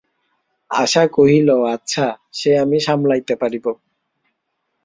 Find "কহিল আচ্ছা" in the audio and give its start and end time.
1.07-2.05